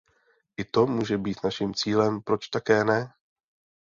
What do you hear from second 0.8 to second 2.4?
může být naším cílem,